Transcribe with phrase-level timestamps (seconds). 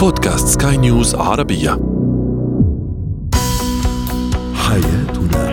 [0.00, 1.70] بودكاست سكاي نيوز عربية.
[4.54, 5.50] حياتنا.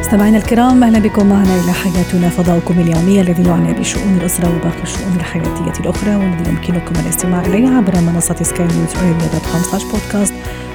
[0.00, 5.16] مستمعينا الكرام أهلا بكم معنا إلى حياتنا فضاؤكم اليومي الذي يعنى بشؤون الأسرة وباقي الشؤون
[5.16, 10.34] الحياتية الأخرى والذي يمكنكم الاستماع اليه عبر منصة سكاي نيوز dot com slash podcast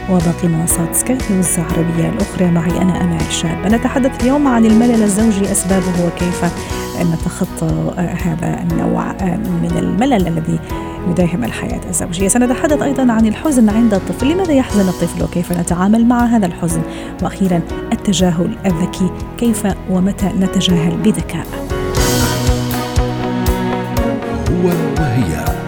[0.09, 2.45] وباقي منصات سكاي نيوز العربية الأخرى.
[2.45, 6.45] معي أنا امال شاب نتحدث اليوم عن الملل الزوجي أسبابه وكيف
[7.13, 9.11] نتخطى هذا النوع
[9.61, 10.59] من الملل الذي
[11.09, 12.27] يداهم الحياة الزوجية.
[12.27, 14.27] سنتحدث أيضا عن الحزن عند الطفل.
[14.27, 16.81] لماذا يحزن الطفل وكيف نتعامل مع هذا الحزن؟
[17.23, 17.61] وأخيرا
[17.93, 19.09] التجاهل الذكي.
[19.37, 21.47] كيف ومتى نتجاهل بذكاء؟
[24.51, 24.67] هو
[24.99, 25.66] وهي.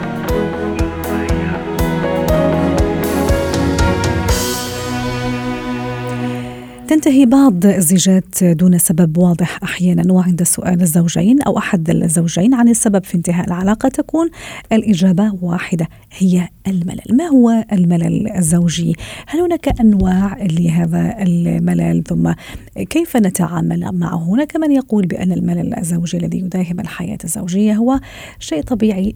[6.89, 13.03] تنتهي بعض الزيجات دون سبب واضح أحيانا وعند سؤال الزوجين أو أحد الزوجين عن السبب
[13.03, 14.29] في انتهاء العلاقة تكون
[14.71, 15.87] الإجابة واحدة
[16.17, 18.93] هي الملل، ما هو الملل الزوجي؟
[19.27, 22.31] هل هناك أنواع لهذا الملل ثم
[22.75, 27.99] كيف نتعامل معه؟ هناك من يقول بأن الملل الزوجي الذي يداهم الحياة الزوجية هو
[28.39, 29.13] شيء طبيعي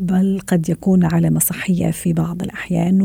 [0.00, 3.02] بل قد يكون علامة صحية في بعض الأحيان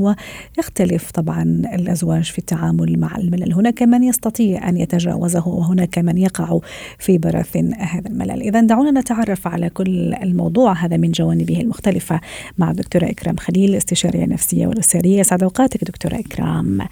[0.58, 6.60] ويختلف طبعا الأزواج في التعامل مع الملل، هناك من يستطيع أن يتجاوزه وهناك من يقع
[7.00, 12.20] في براثن هذا الملل، اذا دعونا نتعرف على كل الموضوع هذا من جوانبه المختلفة
[12.58, 16.88] مع الدكتوره إكرام خليل استشارية نفسية والاسريه، يسعد أوقاتك دكتورة إكرام.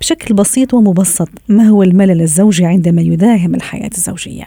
[0.00, 4.44] بشكل بسيط ومبسط ما هو الملل الزوجي عندما يداهم الحياة الزوجية؟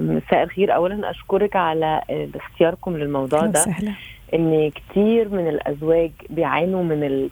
[0.00, 2.00] مساء الخير اولا أشكرك على
[2.34, 3.92] اختياركم للموضوع ده سهلا.
[4.34, 7.28] إن كتير من الأزواج بيعانوا من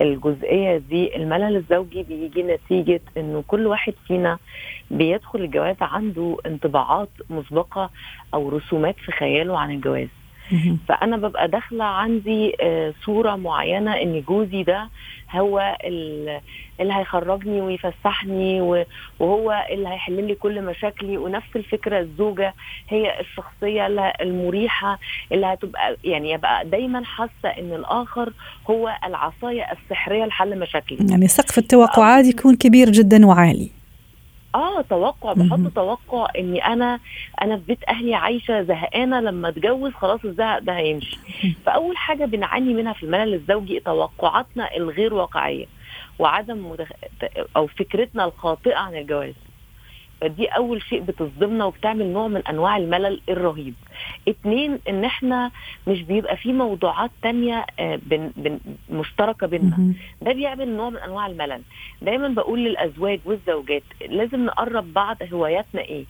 [0.00, 4.38] الجزئية دي الملل الزوجي بيجي نتيجة إنه كل واحد فينا
[4.90, 7.90] بيدخل الجواز عنده انطباعات مسبقة
[8.34, 10.08] أو رسومات في خياله عن الجواز.
[10.88, 12.52] فأنا ببقى داخلة عندي
[13.04, 14.88] صورة معينة إن جوزي ده
[15.32, 16.40] هو اللي
[16.94, 18.60] هيخرجني ويفسحني
[19.20, 21.16] وهو اللي هيحل لي كل مشاكلي.
[21.18, 22.54] ونفس الفكرة الزوجة
[22.88, 23.86] هي الشخصية
[24.20, 24.98] المريحة
[25.32, 28.32] اللي هتبقى يعني يبقى دايما حاسة إن الآخر
[28.70, 30.98] هو العصاية السحرية لحل مشاكلي.
[31.10, 33.70] يعني سقف التوقعات يكون كبير جدا وعالي.
[34.54, 37.00] آه توقع بحط توقع إني أنا
[37.42, 41.18] أنا في بيت أهلي عايشة زهقانة لما اتجوز خلاص الزهق ده هيمشي.
[41.66, 45.66] فأول حاجة بنعاني منها في الملل الزوجي توقعاتنا الغير واقعية
[46.18, 46.88] وعدم مدخ...
[47.56, 49.34] أو فكرتنا الخاطئة عن الجواز.
[50.20, 53.74] فدي أول شيء بتصدمنا وبتعمل نوع من أنواع الملل الرهيب.
[54.28, 55.50] اتنين ان إحنا
[55.86, 58.58] مش بيبقى في موضوعات تانية بن بن
[58.90, 61.62] مشتركة بينا ده بيعمل نوع من أنواع الملل.
[62.02, 66.04] دايما بقول للأزواج والزوجات لازم نقرب بعض هواياتنا إيه؟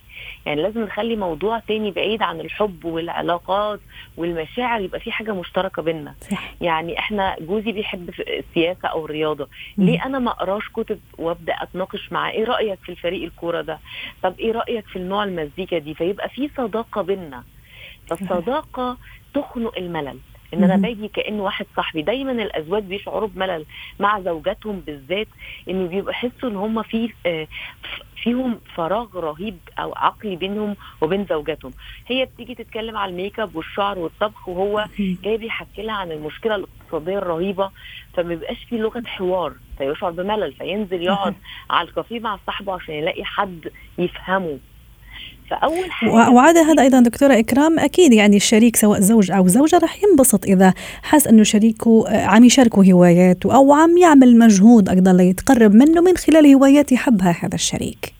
[0.45, 3.79] يعني لازم نخلي موضوع تاني بعيد عن الحب والعلاقات
[4.17, 6.15] والمشاعر يبقى في حاجة مشتركة بينا
[6.61, 12.31] يعني إحنا جوزي بيحب السياسة أو الرياضه ليه أنا ما أقراش كتب وأبدأ أتناقش معاه؟
[12.31, 13.79] إيه رأيك في الفريق الكورة ده؟
[14.23, 17.43] طب إيه رأيك في النوع المزيكا دي؟ فيبقى في صداقة بينا
[18.09, 18.97] فالصداقة
[19.33, 20.17] تخنق الملل.
[20.53, 23.65] إن أنا باجي كأن واحد صاحبي دايما الأزواج بيشعروا بملل
[23.99, 25.27] مع زوجاتهم بالذات
[25.69, 27.09] إن بيبقوا يحسوا إن هم في
[28.23, 31.71] فيهم فراغ رهيب أو عقلي بينهم وبين زوجاتهم.
[32.07, 37.17] هي بتيجي تتكلم على الميك اب والشعر والطبخ وهو جاي بيحكي لها عن المشكلة الاقتصادية
[37.17, 37.71] الرهيبة
[38.13, 41.35] فما بيبقاش في لغة حوار فيشعر بملل فينزل يقعد
[41.69, 44.59] على الكافيه مع صاحبه عشان يلاقي حد يفهمه.
[45.49, 50.03] فأول حاجة وعدا هذا أيضا دكتورة إكرام أكيد يعني الشريك سواء زوج أو زوجة راح
[50.03, 50.73] ينبسط إذا
[51.03, 56.53] حس إنه شريكه عم يشاركه هواياته أو عم يعمل مجهود أيضا ليتقرب منه من خلال
[56.55, 58.13] هوايات يحبها هذا الشريك.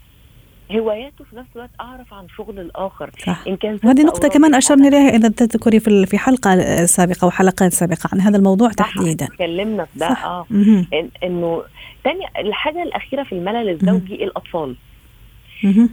[0.71, 3.11] هواياته في نفس الوقت أعرف عن شغل الآخر.
[3.25, 3.43] صح.
[3.47, 8.09] إن كان وهذه نقطة كمان اشرنا إليها إذا تذكري في في حلقة سابقة وحلقات سابقة
[8.13, 9.25] عن هذا الموضوع تحديدا.
[9.25, 10.45] تكلمنا في ده آه.
[10.51, 11.63] إن إنه
[12.03, 14.75] تاني الحاجة الأخيرة في الملل الزوجي الأطفال.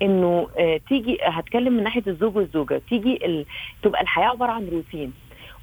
[0.02, 2.82] إنه آه تيجي هتكلم من ناحية الزوج والزوجة.
[2.88, 3.44] تيجي ال...
[3.82, 5.12] تبقى الحياة عبارة عن روتين.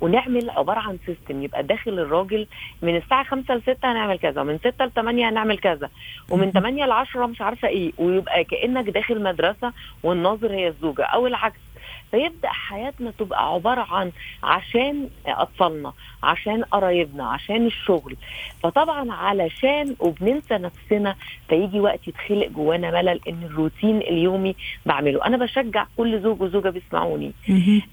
[0.01, 2.47] ونعمل عبارة عن سيستم يبقى داخل الراجل
[2.81, 5.89] من الساعة 5 ل 6 هنعمل كذا ومن 6 ل 8 هنعمل كذا
[6.29, 7.91] ومن 8 ل 10 مش عارفة إيه.
[7.97, 9.73] ويبقى كأنك داخل مدرسة
[10.03, 11.59] والناظر هي الزوجة أو العكس.
[12.11, 14.11] فيبدأ حياتنا تبقى عبارة عن
[14.43, 15.93] عشان أطفالنا.
[16.23, 18.15] عشان قرايبنا عشان الشغل.
[18.63, 21.15] فطبعا علشان وبننسى نفسنا
[21.49, 24.55] فيجي وقت يتخلق جوانا ملل إن الروتين اليومي
[24.85, 25.25] بعمله.
[25.25, 27.31] أنا بشجع كل زوج وزوجة بيسمعوني.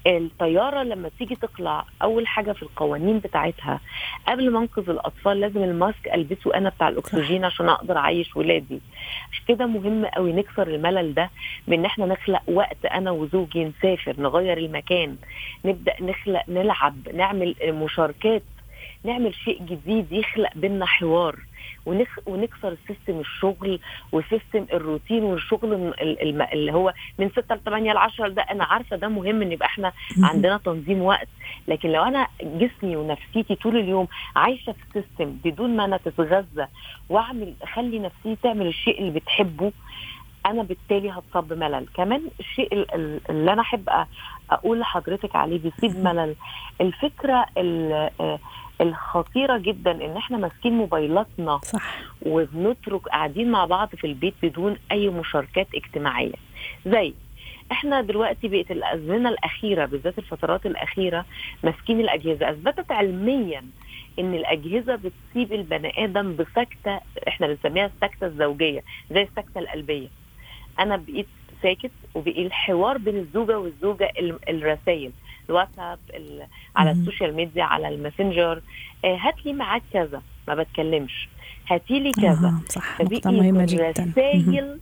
[0.07, 3.79] الطيارة لما تيجي تطلع أول حاجة في القوانين بتاعتها
[4.27, 8.79] قبل ما أنقذ الأطفال لازم الماسك ألبسه أنا بتاع الأكسجين عشان أقدر أعيش ولادي.
[9.31, 11.29] عشان كده مهم قوي نكسر الملل ده
[11.67, 15.15] بان إحنا نخلق وقت أنا وزوجي نسافر نغير المكان
[15.65, 17.55] نبدأ نخلق نلعب نعمل
[18.21, 18.43] مشاركات
[19.03, 21.35] نعمل شيء جديد يخلق بينا حوار
[21.85, 22.19] ونخ...
[22.25, 23.79] ونكسر system الشغل
[24.11, 25.93] و system الروتين والشغل
[26.53, 29.65] اللي هو من 6 ل 8 ل 10 ده أنا عارفة ده مهم إن يبقى
[29.67, 29.91] إحنا
[30.23, 31.27] عندنا تنظيم وقت.
[31.67, 36.67] لكن لو أنا جسمي ونفسيتي طول اليوم عايشة في system بدون ما أنا تتغذى
[37.09, 39.71] وأعمل أخلي نفسيتي تعمل الشيء اللي بتحبه
[40.45, 41.87] أنا بالتالي هتصاب بملل.
[41.93, 42.73] كمان الشيء
[43.29, 43.89] اللي أنا أحب
[44.51, 46.35] أقول لحضرتك عليه بيصيب ملل.
[46.81, 47.45] الفكرة
[48.81, 51.95] الخطيرة جدا إن إحنا ماسكين موبايلاتنا صح.
[52.21, 56.33] وبنترك قاعدين مع بعض في البيت بدون أي مشاركات اجتماعية.
[56.85, 57.13] زي
[57.71, 61.25] إحنا دلوقتي بقت الأزمنة الأخيرة بالذات الفترات الأخيرة
[61.63, 62.49] ماسكين الأجهزة.
[62.49, 63.63] أثبتت علميا
[64.19, 70.07] إن الأجهزة بتصيب البني آدم بسكتة إحنا بنسميها السكتة الزوجية زي السكتة القلبية.
[70.81, 71.27] أنا بقيت
[71.63, 74.11] ساكت وبقي الحوار بين الزوج والزوجة
[74.49, 75.11] الرسائل
[75.49, 75.99] الواتساب
[76.75, 78.61] على ال social media على الماسنجر.
[79.05, 81.29] آه هات لي معاك كذا ما بتكلمش.
[81.69, 82.47] هاتي لي كذا.
[82.47, 83.89] آه صح نقطة مهمة جدا.
[83.89, 84.79] الرسائل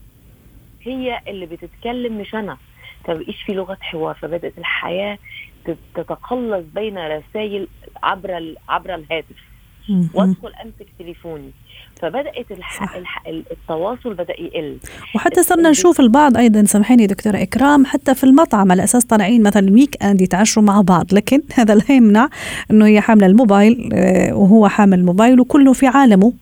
[0.82, 2.58] هي اللي بتتكلم مش أنا.
[3.04, 5.18] فبقيش في لغة حوار؟ فبدأت الحياة
[5.96, 7.68] تتقلص بين رسائل
[8.04, 9.49] عبر عبر الهاتف.
[10.14, 11.52] وادخل امسك تليفوني.
[12.02, 12.96] فبدأت الح...
[12.96, 13.24] الح...
[13.28, 14.78] التواصل بدأ يقل.
[15.16, 19.68] وحتى صرنا نشوف البعض أيضا سامحيني دكتورة إكرام حتى في المطعم على أساس طالعين مثلا
[19.68, 21.14] ال weekend يتعشوا مع بعض.
[21.14, 22.30] لكن هذا لا يمنع
[22.72, 23.90] إنه هي حاملة الموبايل
[24.34, 26.34] وهو حامل الموبايل وكله في عالمه.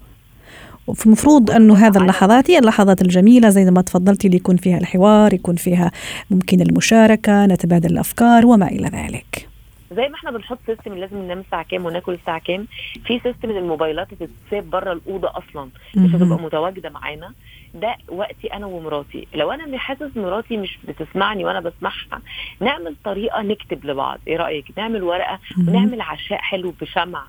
[1.05, 5.55] المفروض إنه هذا اللحظات هي اللحظات الجميلة زي ما تفضلتي اللي يكون فيها الحوار يكون
[5.55, 5.91] فيها
[6.31, 9.56] ممكن المشاركة نتبادل الأفكار وما إلى ذلك.
[9.91, 12.67] زي ما إحنا بنحط system لازم ننام الساعة كام وناكل الساعة كام
[13.05, 17.33] في system الموبايلات تتساب بره الأوضة أصلا مش هتبقى متواجدة معانا.
[17.73, 19.27] ده وقتي أنا ومراتي.
[19.35, 22.21] لو أنا حاسس مراتي مش بتسمعني وأنا بسمعها
[22.59, 24.19] نعمل طريقة نكتب لبعض.
[24.27, 27.23] إيه رأيك؟ نعمل ورقة ونعمل عشاء حلو بشمع.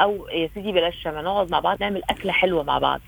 [0.00, 3.00] أو يا سيدي بلاش شمع نقعد مع بعض نعمل أكلة حلوة مع بعض.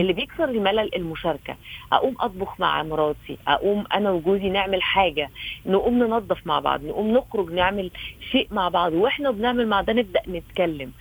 [0.00, 1.56] اللي بيكسر الملل المشاركة.
[1.92, 5.30] أقوم أطبخ مع مراتي أقوم أنا وجوزي نعمل حاجة
[5.66, 7.90] نقوم ننظف مع بعض نقوم نخرج نعمل
[8.32, 10.92] شيء مع بعض وإحنا بنعمل مع ده نبدأ نتكلم.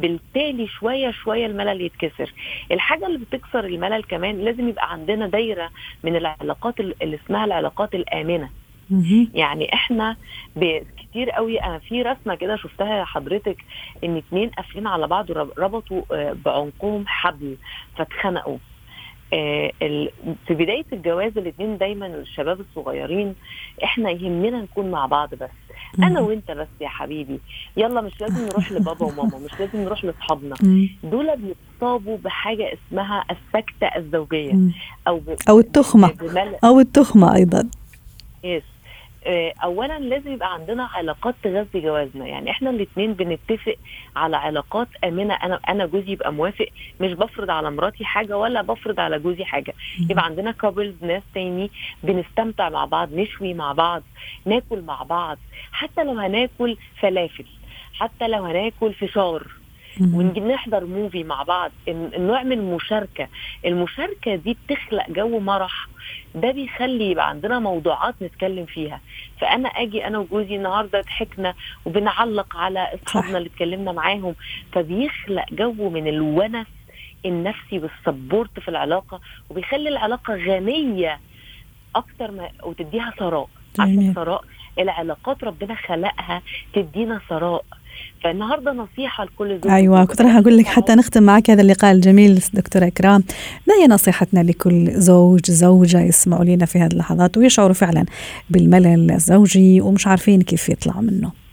[0.00, 2.32] بالتالي شوية شوية الملل يتكسر.
[2.72, 5.70] الحاجة اللي بتكسر الملل كمان لازم يبقى عندنا دايرة
[6.04, 8.50] من العلاقات اللي اسمها العلاقات الآمنة.
[9.34, 10.16] يعني إحنا
[10.98, 13.56] كتير قوي أنا في رسمة كده شفتها حضرتك
[14.04, 16.02] إن اتنين قافلين على بعض ربطوا
[16.32, 17.56] بعنقهم حبل
[17.96, 18.58] فاتخنقوا.
[19.32, 19.72] آه
[20.46, 23.34] في بداية الجواز الاثنين دايما الشباب الصغيرين
[23.84, 25.50] إحنا يهمنا نكون مع بعض بس.
[25.98, 27.40] أنا وأنت بس يا حبيبي.
[27.76, 30.56] يلا مش لازم نروح لبابا وماما مش لازم نروح لاصحابنا.
[31.02, 34.52] دول بيصابوا بحاجة اسمها السكتة الزوجية.
[35.08, 36.14] أو أو التخمة.
[36.64, 37.68] أو التخمة أيضا.
[38.44, 38.62] يس
[39.64, 42.26] اولا لازم يبقى عندنا علاقات تغذي جوازنا.
[42.26, 43.76] يعني إحنا الاثنين بنتفق
[44.16, 45.34] على علاقات آمنة.
[45.34, 46.66] أنا أنا جوزي يبقى موافق.
[47.00, 49.74] مش بفرض على مراتي حاجة ولا بفرض على جوزي حاجة.
[50.10, 51.70] يبقى عندنا couples ناس تاني
[52.02, 54.02] بنستمتع مع بعض نشوي مع بعض
[54.44, 55.38] ناكل مع بعض.
[55.72, 57.44] حتى لو هناكل فلافل
[57.94, 59.46] حتى لو هناكل فشار.
[60.00, 61.70] ونجي نحضر movie مع بعض
[62.18, 63.28] نعمل مشاركه
[63.66, 64.34] المشاركة.
[64.34, 65.88] دي بتخلق جو مرح
[66.34, 69.00] ده بيخلي يبقى عندنا موضوعات نتكلم فيها.
[69.40, 71.54] فأنا أجي أنا وجوزي النهارده ضحكنا
[71.84, 74.34] وبنعلق على أصحابنا اللي اتكلمنا معاهم.
[74.72, 76.66] فبيخلق جو من الونس
[77.26, 81.20] النفسي وال support في العلاقة وبيخلي العلاقة غنية
[81.96, 83.48] أكتر ما وتديها ثراء.
[83.78, 84.44] عشان ثراء
[84.78, 86.42] العلاقات ربنا خلقها
[86.72, 87.64] تدينا ثراء.
[88.24, 92.40] فالنهاردة نصيحة لكل زوج أيوه كنت راح أقول لك حتى نختم معك هذا اللقاء الجميل
[92.54, 93.24] دكتورة إكرام.
[93.68, 98.04] ما هي نصيحتنا لكل زوج زوجة يسمعوا لنا في هذه اللحظات ويشعروا فعلا
[98.50, 101.45] بالملل الزوجي ومش عارفين كيف يطلعوا منه؟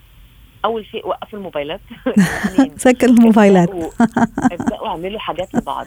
[0.64, 1.80] أول شيء وقفوا الموبايلات.
[2.76, 3.70] سكر الموبايلات.
[4.38, 5.86] ابدأوا اعملوا حاجات لبعض.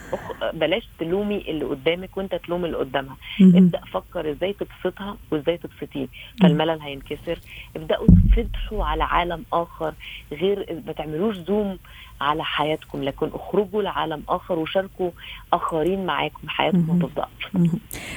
[0.53, 3.17] بلاش تلومي اللي قدامك وانت تلوم اللي قدامها.
[3.41, 6.07] ابدأ فكر إزاي تبسطها وازاي تبسطيه.
[6.41, 7.39] فالملل هينكسر.
[7.75, 9.93] ابدأوا تفتحوا على عالم آخر
[10.31, 11.77] غير ما تعملوش زوم
[12.21, 15.11] على حياتكم لكن اخرجوا لعالم آخر وشاركوا
[15.53, 16.49] آخرين معاكم.
[16.49, 17.25] حياتكم تفضل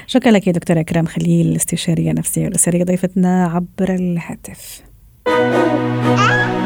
[0.07, 4.90] شكرا لك يا دكتورة اكرام خليل استشارية نفسية والاسريه ضيفتنا عبر الهاتف.
[5.27, 6.60] Ah!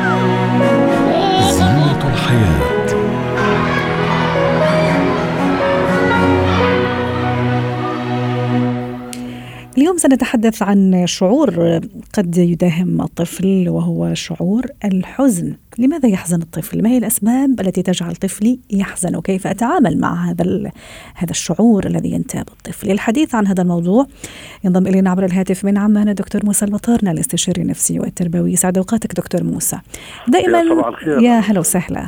[9.79, 11.81] اليوم سنتحدث عن شعور
[12.13, 18.59] قد يداهم الطفل وهو شعور الحزن لماذا يحزن الطفل؟ ما هي الأسباب التي تجعل طفلي
[18.71, 20.71] يحزن وكيف أتعامل مع هذا
[21.15, 24.07] هذا الشعور الذي ينتاب الطفل؟ للحديث عن هذا الموضوع
[24.65, 29.45] ينضم إلينا عبر الهاتف من عمان دكتور موسى البطارنه الاستشاري النفسي والتربوي يسعد أوقاتك دكتور
[29.45, 29.77] موسى.
[30.29, 30.59] دائما
[31.07, 32.07] يا, يا هلا وسهلا.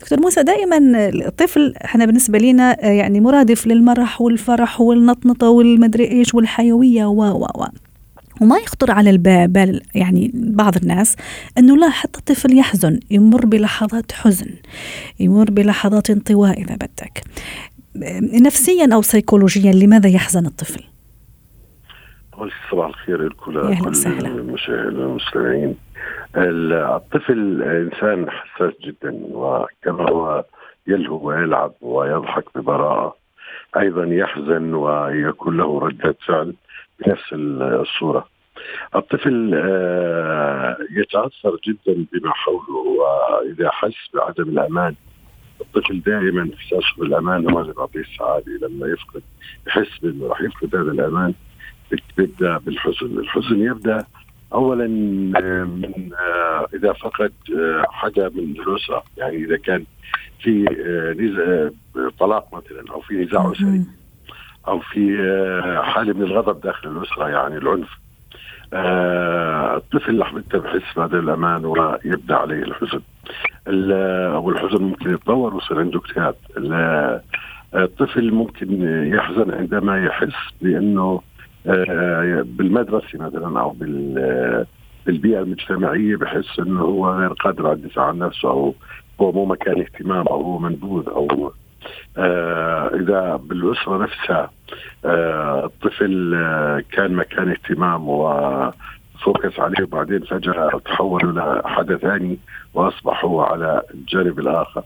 [0.00, 6.99] دكتور موسى دائما الطفل إحنا بالنسبة لنا يعني مرادف للمرح والفرح والنطنطة والمدري إيش والحيوية
[7.04, 7.66] و و و.
[8.40, 11.16] وما يخطر على البال يعني بعض الناس
[11.58, 14.50] إنه لا حتى الطفل يحزن يمر بلحظات حزن
[15.20, 17.22] يمر بلحظات انطواء إذا بدك.
[18.42, 20.84] نفسيا أو سيكولوجيا لماذا يحزن الطفل؟
[22.34, 25.76] أول صباح الخير لكل المستمعين
[26.36, 30.44] الطفل إنسان حساس جدا وكما هو
[30.86, 33.16] يلهو ويلعب ويضحك ببراءة
[33.76, 36.54] أيضا يحزن ويكون له رده فعل.
[37.06, 38.26] بنفس الصورة.
[38.94, 44.94] الطفل آه، يتأثر جدا بما حوله وإذا حس بعدم الأمان
[45.60, 48.52] الطفل دائما احساسه بالامان هو اللي بيعطيه السعادة.
[48.62, 49.22] لما يفقد
[49.66, 51.34] يحس بأنه راح يفقد هذا الأمان
[52.16, 54.04] بيبدأ بالحزن، الحزن يبدأ
[54.52, 54.84] اولا
[55.36, 57.32] آه، من آه، إذا فقد
[57.88, 59.04] حدا من الأسرة.
[59.16, 59.84] يعني إذا كان
[60.40, 60.64] في
[62.18, 63.84] طلاق مثلا أو في نزاع أسري
[64.68, 67.88] أو في آه، حالة من الغضب داخل الأسرة يعني العنف.
[68.72, 73.00] آه، الطفل لحظتها بحس بهذا الأمان ويبدا عليه الحزن.
[74.36, 76.34] والحزن ممكن يتطور ويصير عنده اكتئاب
[77.74, 78.82] الطفل ممكن
[79.14, 81.20] يحزن عندما يحس بأنه
[81.66, 83.76] آه، بالمدرسة مثلا أو
[85.06, 88.74] بالبيئة المجتمعية بحس إنه هو غير قادر على الدفاع عن نفسه أو
[89.20, 91.52] هو مو مكان اهتمام أو هو منبوذ أو آه
[92.94, 94.50] إذا بالأسرة نفسها
[95.04, 98.08] آه الطفل آه كان مكان اهتمام
[99.20, 102.38] وفوكس عليه وبعدين فجأة تحول إلى حدا ثاني
[102.74, 104.82] واصبح هو على الجانب الآخر.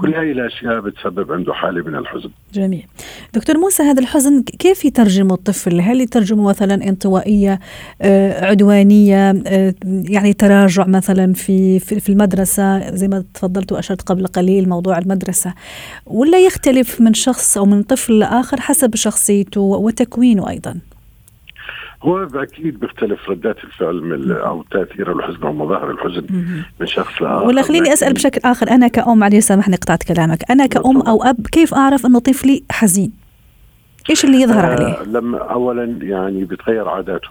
[0.00, 2.30] كل هذه الأشياء بتسبب عنده حالة من الحزن.
[2.54, 2.86] جميل.
[3.34, 7.60] دكتور موسى هذا الحزن كيف يترجمه الطفل؟ هل يترجمه مثلا انطوائية
[8.02, 14.68] آه، عدوانية آه، يعني تراجع مثلا في في المدرسة؟ زي ما تفضلت وأشرت قبل قليل
[14.68, 15.54] موضوع المدرسة.
[16.06, 20.80] ولا يختلف من شخص أو من طفل لآخر حسب شخصيته وتكوينه أيضا؟
[22.02, 26.26] هو أكيد بيختلف ردات الفعل من أو تاثير الحزن أو مظاهر الحزن
[26.80, 27.46] من شخص لآخر.
[27.46, 28.70] ولا خليني أسأل بشكل آخر.
[28.70, 30.50] أنا كأم معلش سامحني قطعت كلامك.
[30.50, 33.12] أنا كأم أو أب كيف أعرف إنه طفلي حزين؟
[34.10, 37.28] إيش اللي يظهر آه عليه؟ لما اولا يعني بتغير عاداته.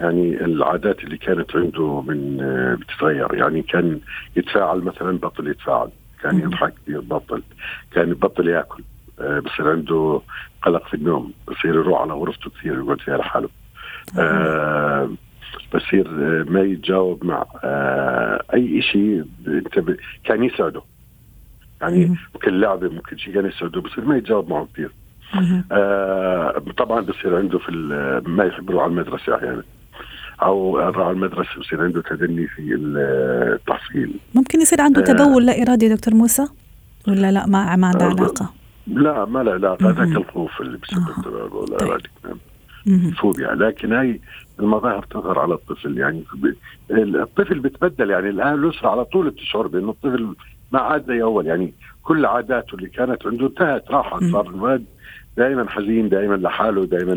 [0.00, 3.34] يعني العادات اللي كانت عنده من آه، بتتغير.
[3.34, 4.00] يعني كان
[4.36, 5.88] يتفاعل مثلا بطل يتفاعل.
[6.22, 7.42] كان يضحك يبطل.
[7.92, 8.82] كان يبطل يأكل.
[9.20, 10.20] آه، بصير عنده
[10.66, 13.48] قلق في النوم بصير يروح على غرفته كثير يقعد فيها لحاله
[14.18, 15.10] آه
[15.74, 19.96] بصير آه، ما يتجاوب مع آه أي شيء انت ب...
[20.24, 20.82] كان يسعده.
[21.80, 24.90] يعني ممكن لعبه ممكن شيء كان يسعده بصير ما يتجاوب معه كثير.
[25.72, 27.72] آه طبعا بصير عنده في
[28.26, 29.62] ما يحب يروح على المدرسة أحيانا.
[30.42, 34.14] أو راح على المدرسة بصير عنده تدني في التحصيل.
[34.34, 36.48] ممكن يصير عنده تبول لا إرادي دكتور موسى؟
[37.08, 38.52] ولا لا ما ما عنده علاقة؟
[38.86, 41.22] لا ما له علاقه هذاك الخوف اللي بسبب
[42.24, 42.36] طيب.
[42.86, 44.20] الفوبيا لكن هاي
[44.60, 46.24] المظاهر تظهر على الطفل يعني.
[46.90, 50.34] الطفل بتبدل يعني الآن الأسرة على طول بتشعر بأنه الطفل
[50.72, 51.74] ما عاد زي أول يعني.
[52.02, 54.84] كل عاداته اللي كانت عنده انتهت راحت صار الولد
[55.36, 57.14] دائما حزين دائما لحاله دائما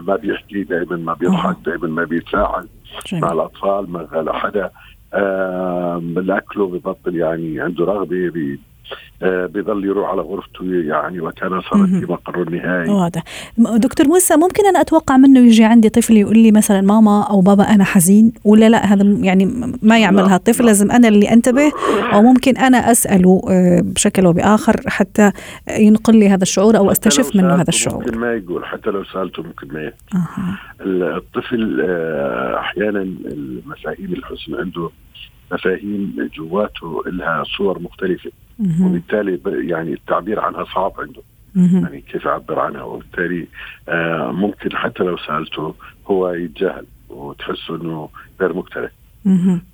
[0.00, 2.66] ما بيحكي دائما ما بيضحك دائما ما بيتفاعل
[3.12, 4.70] مع الأطفال مع حدا.
[5.14, 8.58] آه بالاكله ببطل يعني عنده رغبة
[9.22, 13.22] آه، بيضل يروح على غرفته يعني وكان صارت في مقر النهائي واضح.
[13.58, 17.64] دكتور موسى ممكن أنا أتوقع منه يجي عندي طفل يقول لي مثلا ماما أو بابا
[17.64, 21.72] أنا حزين ولا لا؟ هذا يعني ما يعملها الطفل لازم أنا اللي أنتبه
[22.12, 25.32] أو ممكن أنا أسأله آه، بشكل أو بآخر حتى
[25.78, 28.04] ينقل لي هذا الشعور أو أستشف منه هذا الشعور.
[28.04, 30.18] ممكن ما يقول حتى لو سألته ممكن ما يحكي
[30.80, 34.90] الطفل آه، أحيانا المفاهيم الحزن عنده
[35.52, 38.30] مفاهيم جواته لها صور مختلفة.
[38.82, 41.22] وبالتالي يعني التعبير عنها صعب عنده.
[41.56, 43.46] يعني كيف يعبر عنها؟ وبالتالي
[43.88, 45.74] آه ممكن حتى لو سألته
[46.06, 48.08] هو يتجاهل وتحس إنه
[48.40, 48.88] غير مقتنع.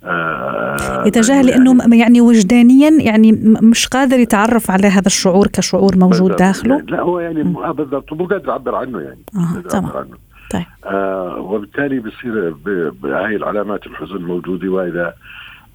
[0.03, 3.31] آه يتجاهل لأنه يعني وجدانيا يعني
[3.61, 6.75] مش قادر يتعرف على هذا الشعور كشعور موجود داخله.
[6.75, 7.43] يعني لا هو يعني
[7.73, 8.13] بالضبط.
[8.13, 9.19] مو قادر يعبر عنه يعني.
[9.35, 9.91] آه تمام.
[9.97, 10.17] عنه.
[10.51, 10.65] طيب.
[10.85, 12.55] آه وبالتالي بصير
[13.03, 15.13] هاي العلامات الحزن موجودة وإذا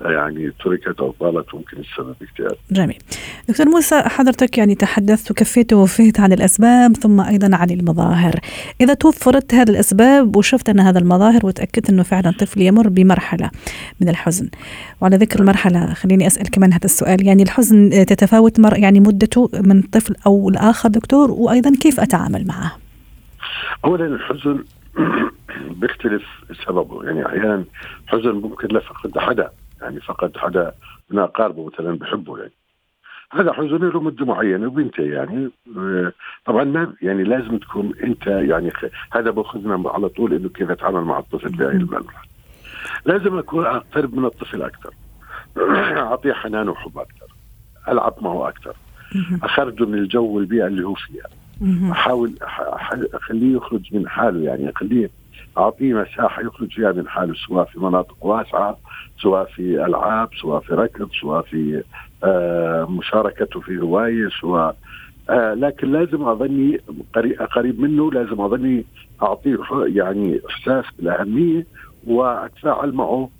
[0.01, 2.57] يعني تركت أو طالت ممكن السبب اكتئاب.
[2.71, 2.99] جميل.
[3.49, 8.35] دكتور موسى حضرتك يعني تحدثت وكفيت ووفيت عن الأسباب ثم أيضا عن المظاهر.
[8.81, 13.51] إذا توفرت هذه الأسباب وشفت أن هذا المظاهر وتأكدت أنه فعلا طفل يمر بمرحلة
[14.01, 14.49] من الحزن.
[15.01, 19.83] وعلى ذكر المرحلة خليني أسأل كمان هذا السؤال يعني الحزن تتفاوت مر يعني مدته من
[19.83, 22.77] طفل أو الآخر دكتور وأيضا كيف أتعامل معه؟
[23.85, 24.65] اولا الحزن
[25.81, 26.23] بيختلف
[26.67, 27.65] سببه يعني أحيانا
[28.07, 29.51] حزن ممكن لفقد حدا
[29.85, 30.73] يعني فقد حدا
[31.11, 32.53] من أقاربه مثلا بحبه يعني.
[33.33, 35.51] هذا حزن له مده معينه وبينتهي يعني.
[36.45, 38.73] طبعا ما يعني لازم تكون أنت يعني
[39.13, 42.35] هذا بأخذنا على طول إنه كيف أتعامل مع الطفل بهذه المرحلة.
[43.05, 44.95] لازم أكون أقترب من الطفل أكثر.
[46.09, 47.27] أعطيه حنان وحب أكثر.
[47.89, 48.77] ألعب معه أكثر.
[49.43, 51.29] أخرجه من الجو والبيئة اللي هو فيها.
[51.93, 52.35] أحاول
[53.15, 54.71] أخليه يخرج من حاله يعني.
[54.71, 55.11] أخليه
[55.59, 58.79] أعطيه مساحة يخرج فيها من حاله سواء في مناطق واسعة
[59.23, 61.83] سواء في ألعاب سواء في ركض سواء في
[62.25, 64.77] آه مشاركته في هواية سواء
[65.31, 66.81] آه لكن لازم أظني
[67.55, 68.85] قريب منه لازم أظني
[69.23, 71.67] اعطيه يعني إحساس بالأهمية
[72.07, 73.31] وأتفاعل معه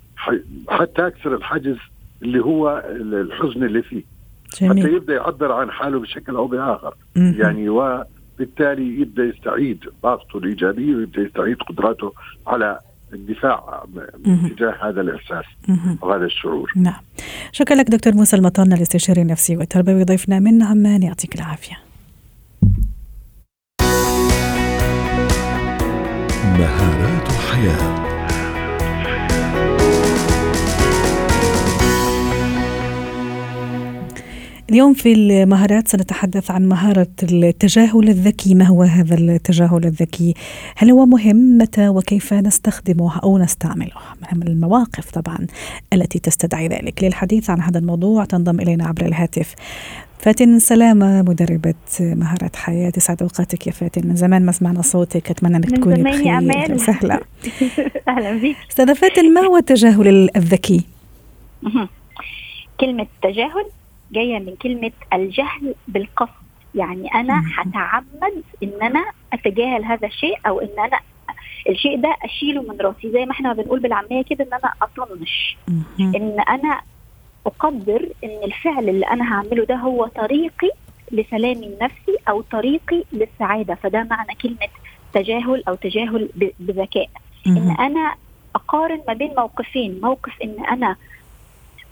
[0.69, 1.77] حتى اكسر الحجز
[2.23, 4.03] اللي هو الحزن اللي فيه.
[4.61, 4.83] جميل.
[4.83, 6.95] حتى يبدأ يعبر عن حاله بشكل أو بآخر.
[7.17, 8.05] يعني و
[8.39, 12.13] بالتالي يبدأ يستعيد طاقته الإيجابية ويبدأ يستعيد قدراته
[12.47, 12.79] على
[13.15, 13.85] الدفاع
[14.25, 15.45] تجاه هذا الإحساس
[16.03, 16.73] وهذا الشعور.
[16.77, 17.01] نعم.
[17.53, 21.79] شكرا لك دكتور موسى المطرنا الاستشاري النفسي والتربوي ضيفنا من عمان يعطيك العافية.
[26.59, 28.04] مهارات حياه
[34.71, 38.55] اليوم في المهارات سنتحدث عن مهارة التجاهل الذكي.
[38.55, 40.35] ما هو هذا التجاهل الذكي؟
[40.77, 43.93] هل هو مهم؟ متى وكيف نستخدمه أو نستعمله؟
[44.33, 45.39] من المواقف طبعا
[45.93, 47.05] التي تستدعي ذلك.
[47.05, 49.55] للحديث عن هذا الموضوع تنضم إلينا عبر الهاتف
[50.19, 52.91] فاتن سلامة مدربة مهارات حياة.
[52.91, 54.09] تسعد أوقاتك يا فاتن.
[54.09, 55.31] من زمان ما سمعنا صوتك.
[55.31, 56.77] أتمنى أنك تكوني بخير.
[56.77, 57.21] سهلة
[58.09, 60.85] أهلا بك أستاذة فاتن ما هو التجاهل الذكي؟
[62.81, 63.67] كلمة تجاهل
[64.15, 66.45] جاية من كلمة الجهل بالقصد.
[66.75, 71.01] يعني أنا هتعمد إن أنا أتجاهل هذا الشيء أو إن أنا
[71.69, 73.11] الشيء ده أشيله من راسي.
[73.11, 75.57] زي ما إحنا بنقول بالعامية كده إن أنا أطنش.
[76.01, 76.81] إن أنا
[77.47, 80.71] أقدر إن الفعل اللي أنا هعمله ده هو طريقي
[81.13, 83.75] لسلامي النفسي أو طريقي للسعادة.
[83.75, 84.69] فده معنى كلمة
[85.13, 86.29] تجاهل أو تجاهل
[86.61, 87.11] بذكاء.
[87.47, 88.15] إن أنا
[88.55, 90.01] أقارن ما بين موقفين.
[90.03, 90.97] موقف إن أنا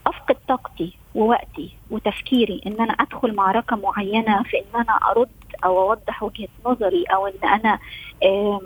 [0.07, 5.29] أفقد طاقتي ووقتي وتفكيري إن أنا أدخل معركة معينة في إن أنا أرد
[5.65, 7.79] أو أوضح وجهة نظري أو إن أنا
[8.23, 8.61] آآ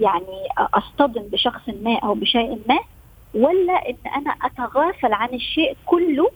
[0.00, 2.78] يعني أصطدم بشخص ما أو بشيء ما
[3.34, 6.30] ولا إن أنا أتغافل عن الشيء كله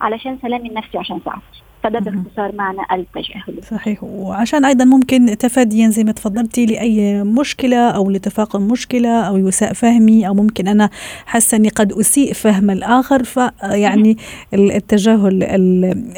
[0.00, 1.62] علشان سلامي النفسي عشان سعادتي.
[1.84, 4.04] فده باختصار معنى التجاهل صحيح.
[4.04, 10.28] وعشان أيضا ممكن تفاديا زي ما تفضلتي لأي مشكلة أو لتفاقم مشكله أو يساء فهمي
[10.28, 10.90] أو ممكن أنا
[11.26, 14.16] حاسة أني قد أسيء فهم الآخر فيعني
[14.54, 15.42] التجاهل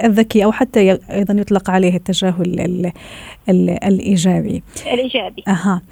[0.05, 2.93] الذكي أو حتى أيضا يطلق عليه التجاهل
[3.49, 4.63] الإيجابي.
[4.87, 5.43] الإيجابي.
[5.49, 5.83] أها.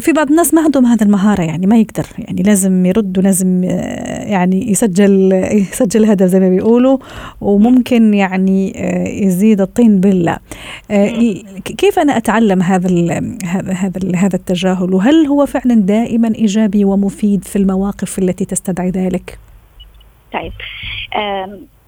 [0.00, 4.70] في بعض الناس ما عندهم هذه المهارة يعني ما يقدر يعني لازم يرد ولازم يعني
[4.70, 6.98] يسجل يسجل هدف زي ما بيقولوا
[7.40, 8.72] وممكن يعني
[9.24, 10.38] يزيد الطين بلة.
[11.78, 12.88] كيف أنا أتعلم هذا
[13.44, 19.38] هذا هذا هذا التجاهل؟ وهل هو فعلا دائما إيجابي ومفيد في المواقف التي تستدعي ذلك؟
[20.32, 20.52] طيب.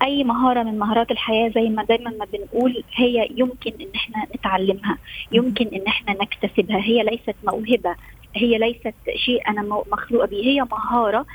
[0.03, 4.99] أي مهارة من مهارات الحياة زي ما دايما ما بنقول هي يمكن إن إحنا نتعلمها
[5.33, 6.79] يمكن إن إحنا نكتسبها.
[6.79, 7.95] هي ليست موهبة
[8.35, 11.27] هي ليست شيء أنا مخلوقة به هي مهارة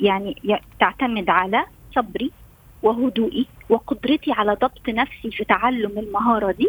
[0.00, 0.36] يعني
[0.80, 2.30] تعتمد على صبري
[2.82, 6.68] وهدوئي وقدرتي على ضبط نفسي في تعلم المهارة دي.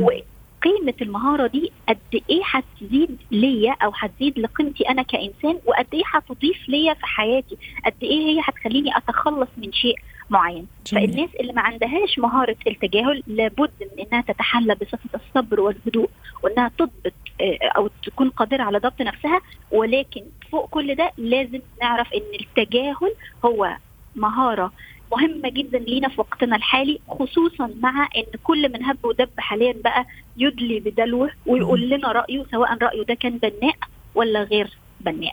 [0.00, 1.98] وقيمة المهارة دي قد
[2.30, 7.94] إيه هتزيد ليا أو هتزيد لقيمتي أنا كإنسان؟ وقد إيه هتضيف ليا في حياتي؟ قد
[8.02, 9.96] إيه هي هتخليني أتخلص من شيء
[10.30, 11.08] معين؟ جميل.
[11.10, 16.08] فالناس اللي ما عندهاش مهارة التجاهل لابد من إنها تتحلى بصفة الصبر والهدوء
[16.42, 17.12] وإنها تضبط
[17.76, 19.40] أو تكون قادرة على ضبط نفسها.
[19.72, 23.14] ولكن فوق كل ده لازم نعرف إن التجاهل
[23.44, 23.76] هو
[24.16, 24.72] مهارة
[25.12, 30.06] مهمة جدا لينا في وقتنا الحالي خصوصا مع إن كل من هب ودب حاليا بقى
[30.36, 33.76] يدلي بدلوه ويقول لنا رأيه سواء رأيه ده كان بناء
[34.14, 35.32] ولا غير بناء.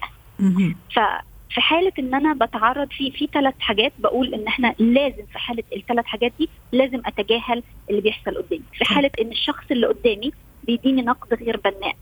[0.95, 5.63] ففي حالة إن أنا بتعرض في في ثلاث حاجات بقول إن إحنا لازم في حالة
[5.75, 8.63] الثلاث حاجات دي لازم أتجاهل اللي بيحصل قدامي.
[8.73, 10.31] في حالة إن الشخص اللي قدامي
[10.63, 11.95] بيديني نقد غير بناء.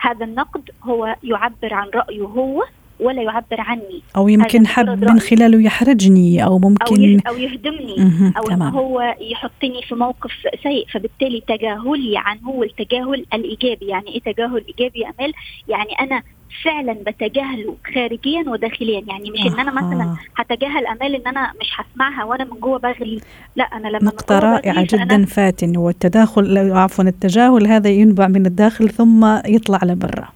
[0.00, 2.64] هذا النقد هو يعبر عن رأيه هو
[3.00, 4.02] ولا يعبر عني.
[4.16, 8.32] أو يمكن حب من خلاله يحرجني أو ممكن أو يهدمني.
[8.38, 10.32] أو ان هو يحطني في موقف
[10.62, 13.86] سيء فبالتالي تجاهلي عنه والتجاهل الإيجابي.
[13.86, 15.32] يعني إيه تجاهل إيجابي يا امال
[15.68, 16.22] يعني أنا
[16.64, 19.02] فعلا بتجاهله خارجيا وداخليا.
[19.08, 23.20] يعني مش إن أنا مثلا هتجاهل امال إن أنا مش هسمعها وأنا من جوه بغلي
[23.56, 25.76] لا أنا لما نقطة رائعة جدا فاتن.
[25.76, 30.28] والتداخل عفوا التجاهل هذا ينبع من الداخل ثم يطلع لبرا.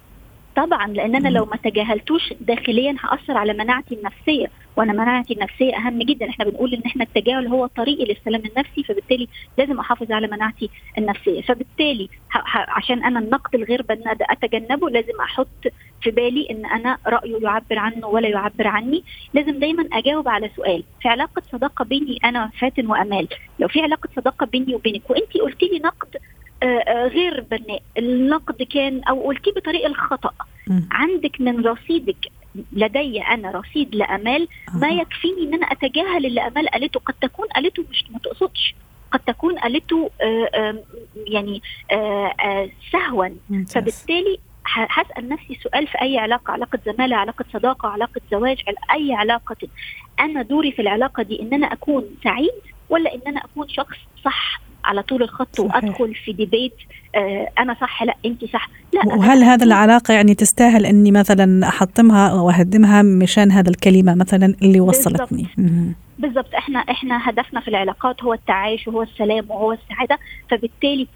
[0.61, 4.47] طبعا لأن أنا لو ما تجاهلتوش داخليا هأثر على مناعتي النفسية.
[4.77, 6.29] وأنا مناعتي النفسية أهم جدا.
[6.29, 11.41] إحنا بنقول إن إحنا التجاهل هو طريقي للسلام النفسي فبالتالي لازم أحافظ على مناعتي النفسية.
[11.43, 12.09] فبالتالي
[12.55, 15.49] عشان أنا النقد الغير بناء ده أتجنبه لازم أحط
[16.03, 19.05] في بالي إن أنا رأيه يعبر عنه ولا يعبر عني.
[19.35, 20.85] لازم دايما أجاوب على سؤال.
[21.03, 25.67] في علاقة صداقة بيني أنا فاتن وأمال؟ لو في علاقة صداقة بيني وبينك وانت قلتي
[25.67, 26.17] لي نقد
[26.89, 30.31] غير بناء النقد كان أو قلتيه بطريقة الخطأ.
[30.91, 32.17] عندك من رصيدك
[32.73, 37.01] لدي أنا رصيد لأمال ما يكفيني إن أنا أتجاهل اللي أمال قالته.
[37.01, 38.75] قد تكون قالته مش ما تقصدش.
[39.13, 40.83] قد تكون قالته آه،
[41.27, 41.63] يعني
[42.93, 43.29] سهوا.
[43.69, 48.59] فبالتالي هسأل نفسي سؤال في أي علاقة علاقة زمالة علاقة صداقة علاقة زواج
[48.95, 49.57] أي علاقة.
[50.21, 52.51] أنا دوري في العلاقة دي إن أنا أكون سعيد
[52.91, 55.75] ولا إن أنا أكون شخص صح على طول الخط صحيح.
[55.75, 56.75] وأدخل في ديبيت
[57.15, 58.69] آه أنا صح لا أنت صح.
[58.93, 64.81] لا وهل هذا العلاقه يعني تستاهل إني مثلا أحطمها وأهدمها مشان هذا الكلمة مثلا اللي
[64.81, 65.47] وصلتني؟
[66.19, 66.55] بالضبط.
[66.55, 70.19] إحنا إحنا هدفنا في العلاقات هو التعايش وهو السلام وهو السعادة
[70.51, 71.07] فبالتالي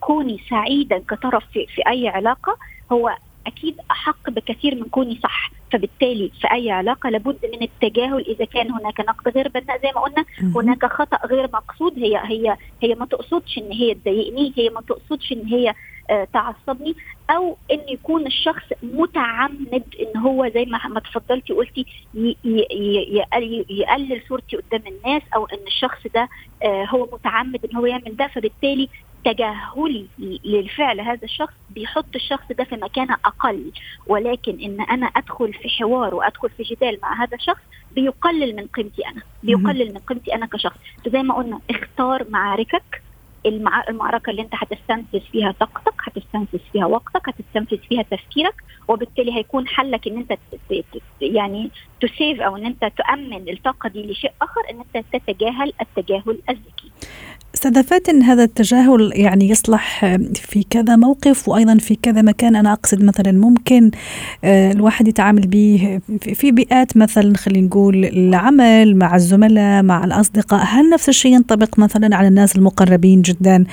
[0.00, 2.56] كوني سعيدا كطرف في, في أي علاقة
[2.92, 5.50] هو أكيد أحق بكثير من كوني صح.
[5.72, 9.82] فبالتالي في أي علاقة لابد من التجاهل إذا كان هناك نقد غير بناء.
[9.82, 10.24] زي ما قلنا
[10.56, 11.98] هناك خطأ غير مقصود.
[11.98, 14.52] هي هي هي ما تقصدش إن هي تضايقني.
[14.56, 15.74] هي ما تقصدش إن هي
[16.10, 16.94] آه تعصبني.
[17.30, 21.86] أو إن يكون الشخص متعمد إن هو زي ما ما تفضلتي قلتي
[23.70, 25.22] يقلل صورتي قدام الناس.
[25.36, 26.28] أو إن الشخص ده
[26.62, 28.26] آه هو متعمد إن هو يعمل ده.
[28.26, 28.88] فبالتالي
[29.24, 30.06] تجاهلي
[30.44, 33.70] للفعل هذا الشخص بيحط الشخص ده في مكانه أقل.
[34.06, 37.62] ولكن إن أنا أدخل في حوار وأدخل في جدال مع هذا الشخص
[37.94, 39.22] بيقلل من قيمتي أنا.
[39.42, 40.76] بيقلل من قيمتي أنا كشخص.
[41.04, 43.02] فزي ما قلنا اختار معاركك
[43.88, 48.54] المعركة اللي أنت هتستنفذ فيها طاقتك هتستنفذ فيها وقتك هتستنفذ فيها تفكيرك
[48.88, 50.38] وبالتالي هيكون حلك إن أنت
[51.20, 56.90] يعني تسيف أو إن أنت تؤمن الطاقة دي لشيء آخر إن أنت تتجاهل التجاهل الذكي.
[57.54, 62.56] استاذة فاتن هذا التجاهل يعني يصلح في كذا موقف وأيضا في كذا مكان.
[62.56, 63.90] أنا أقصد مثلا ممكن
[64.44, 66.00] آه، الواحد يتعامل به
[66.34, 70.64] في بيئات مثلا خلينا نقول العمل مع الزملاء مع الأصدقاء.
[70.66, 73.64] هل نفس الشيء ينطبق مثلا على الناس المقربين جدا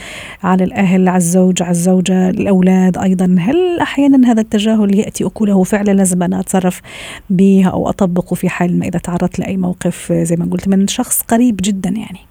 [0.44, 5.92] على الأهل على الزوج على الزوجة الأولاد أيضا؟ هل أحيانا هذا التجاهل يأتي أكله فعلا
[5.92, 6.82] لازم أنا أتصرف
[7.30, 11.22] به أو أطبقه في حال ما إذا تعرضت لأي موقف زي ما قلت من شخص
[11.22, 12.31] قريب جدا يعني؟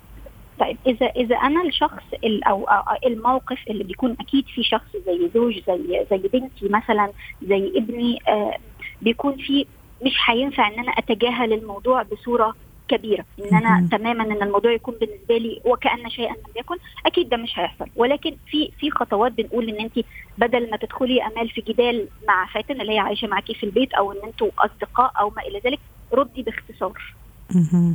[0.61, 2.03] طيب إذا إذا أنا الشخص
[2.47, 2.67] أو
[3.07, 8.57] الموقف اللي بيكون أكيد في شخص زي زوج زي زي بنتي مثلا زي ابني آه
[9.03, 9.67] بيكون في
[10.03, 12.55] مش هينفع إن أنا أتجاهل الموضوع بصورة
[12.89, 13.25] كبيرة.
[13.39, 17.59] إن أنا تماما إن الموضوع يكون بالنسبة لي وكأن شيئا لم يكن أكيد ده مش
[17.59, 17.87] هيحصل.
[17.97, 19.99] ولكن في في خطوات بنقول إن انت
[20.37, 24.13] بدل ما تدخلي أمال في جدال مع فاتن اللي هي عايشة معاكي في البيت أو
[24.13, 25.81] إن أنتوا أصدقاء أو ما إلى ذلك
[26.15, 27.20] ردي باختصار.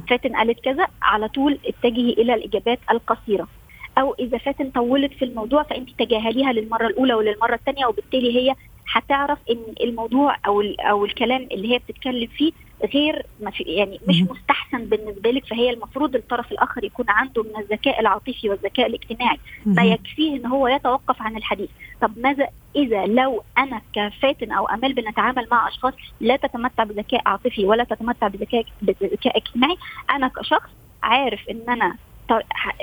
[0.09, 3.47] فاتن قالت كذا على طول اتجهي إلى الإجابات القصيرة.
[3.97, 8.55] أو إذا فاتن طولت في الموضوع فانت تجاهليها للمرة الأولى وللمرة الثانية وبالتالي هي
[8.91, 12.51] هتعرف إن الموضوع أو أو الكلام اللي هي بتتكلم فيه
[12.93, 13.25] غير
[13.59, 18.85] يعني مش مستحسن بالنسبة لك فهي المفروض الطرف الآخر يكون عنده من الذكاء العاطفي والذكاء
[18.87, 19.37] الاجتماعي.
[19.65, 21.69] ما يكفيه إن هو يتوقف عن الحديث.
[22.01, 27.65] طب ماذا إذا لو أنا كفاتن أو أمال بنتعامل مع أشخاص لا تتمتع بذكاء عاطفي
[27.65, 29.77] ولا تتمتع بذكاء بذكاء اجتماعي؟
[30.09, 30.69] أنا كشخص
[31.03, 31.95] عارف إن أنا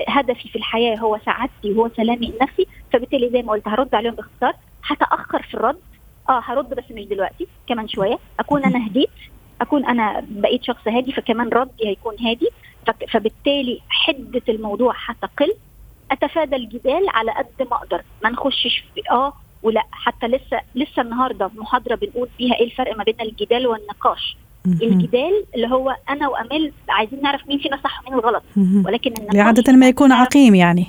[0.09, 4.55] هدفي في الحياة هو سعادتي وهو سلامي النفسي فبالتالي زي ما قلت هرد عليهم باختصار
[4.87, 5.79] هتأخر في الرد
[6.29, 8.19] آه هرد بس مش دلوقتي كمان شوية.
[8.41, 9.09] أكون أنا هديت
[9.61, 12.49] أكون أنا بقيت شخص هادي فكمان ردي هيكون هادي.
[13.09, 15.53] فبالتالي حدة الموضوع هتقل.
[16.11, 18.03] أتفادى الجدال على قد ما أقدر.
[18.25, 19.33] ما نخشش في آه
[19.63, 24.37] ولا حتى لسه لسه النهارده محاضرة بنقول فيها إيه الفرق ما بين الجدال والنقاش.
[24.67, 28.43] الجدال اللي هو أنا وامال عايزين نعرف مين فينا صح ومين الغلط
[28.87, 30.87] ولكن عاده ما يكون عقيم يعني.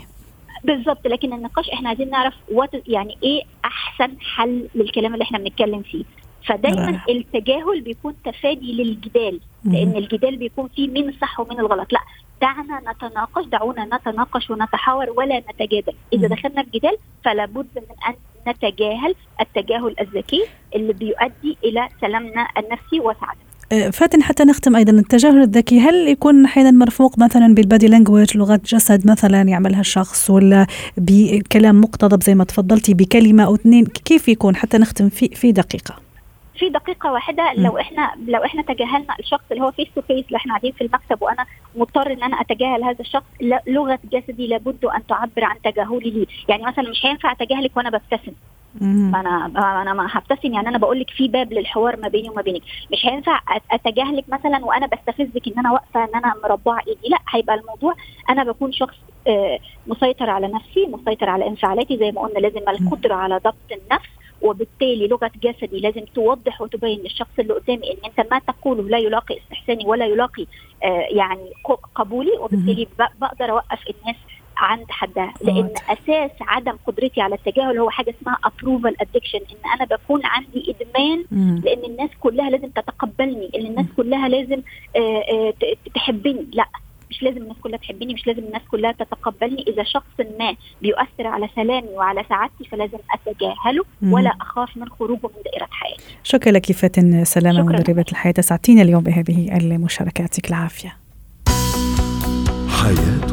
[0.63, 5.81] بالظبط لكن النقاش إحنا عايزين نعرف وات يعني إيه أحسن حل للكلام اللي إحنا بنتكلم
[5.81, 6.03] فيه.
[6.45, 7.01] فدايما.
[7.09, 11.93] التجاهل بيكون تفادي للجدال لأن الجدال بيكون فيه مين الصح ومين الغلط.
[11.93, 11.99] لا
[12.41, 15.93] دعنا نتناقش دعونا نتناقش ونتحاور ولا نتجادل.
[16.13, 18.15] إذا دخلنا في جدال فلا بد من أن
[18.47, 20.43] نتجاهل التجاهل الذكي
[20.75, 23.42] اللي بيؤدي إلى سلامنا النفسي وسعادتنا.
[23.93, 24.91] فاتن حتى نختم أيضا.
[24.91, 30.67] التجاهل الذكي هل يكون أحيانا مرفوق مثلا بالبادي لانجوج لغة جسد مثلا يعملها الشخص ولا
[30.97, 35.95] بكلام مقتضب زي ما تفضلتي بكلمة أو اثنين كيف يكون؟ حتى نختم في في دقيقة.
[36.59, 37.53] في دقيقة واحدة.
[37.53, 40.81] لو إحنا لو إحنا تجاهلنا الشخص اللي هو face to face اللي إحنا قاعدين في
[40.83, 41.45] المكتب وأنا
[41.75, 43.25] مضطر إن أنا أتجاهل هذا الشخص
[43.67, 46.25] لغة جسدي لابد أن تعبر عن تجاهلي ليه.
[46.49, 48.31] يعني مثلا مش هينفع أتجاهلك وأنا ببتسم.
[48.79, 52.61] فأنا أنا ما هبتسم يعني أنا بقول لك في باب للحوار ما بيني وما بينك.
[52.91, 53.39] مش هينفع
[53.71, 57.09] أتجاهلك مثلا وأنا بستفزك إن أنا واقفة إن أنا مربعة إيدي.
[57.09, 57.93] لا هيبقى الموضوع
[58.29, 58.95] أنا بكون شخص
[59.27, 64.09] آه، مسيطر على نفسي مسيطر على انفعالاتي زي ما قلنا لازم القدرة على ضبط النفس
[64.41, 69.37] وبالتالي لغة جسدي لازم توضح وتبين للشخص اللي قدامي إن أنت ما تقوله لا يلاقي
[69.37, 70.45] استحساني ولا يلاقي
[70.83, 71.49] آه يعني
[71.95, 72.31] قبولي.
[72.39, 72.87] وبالتالي
[73.21, 74.15] بقدر أوقف الناس
[74.57, 75.33] عند حدها.
[75.41, 80.75] لأن أساس عدم قدرتي على التجاهل هو حاجة اسمها ابروفال ادكشن إن أنا بكون عندي
[80.75, 81.25] إدمان
[81.63, 84.61] لأن الناس كلها لازم تتقبلني إن الناس كلها لازم
[84.95, 85.53] آه، آه،
[85.95, 86.47] تحبني.
[86.53, 86.65] لأ
[87.09, 89.65] مش لازم الناس كلها تحبني مش لازم الناس كلها تتقبلني.
[89.67, 95.43] إذا شخص ما بيؤثر على سلامي وعلى سعادتي فلازم أتجاهله ولا أخاف من خروجه من
[95.45, 96.03] دائرة حياتي.
[96.23, 98.33] شكرا لك فاتن سلامة مدربه الحياة.
[98.39, 100.19] ساعتين اليوم بهذه المشاركات.
[100.19, 100.97] يعطيك العافيه
[102.83, 103.32] حياتنا